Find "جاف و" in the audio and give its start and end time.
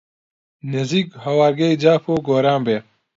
1.83-2.15